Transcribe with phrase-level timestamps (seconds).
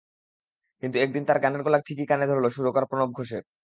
[0.83, 3.43] কিন্তু একদিন তাঁর গানের গলা ঠিকই কানে ধরল সুরকার প্রণব ঘোষের।